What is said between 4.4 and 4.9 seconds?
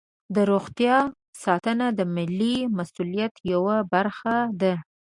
ده.